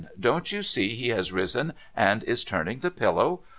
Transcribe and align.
Uon't 0.19 0.51
you 0.51 0.63
see 0.63 0.95
he 0.95 1.09
has 1.09 1.31
risen, 1.31 1.73
and 1.95 2.23
is 2.23 2.43
turning 2.43 2.79
the 2.79 2.89
pillow 2.89 3.41